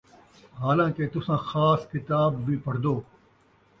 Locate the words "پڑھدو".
2.65-2.95